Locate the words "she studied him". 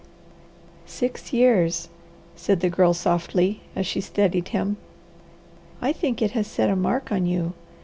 3.85-4.77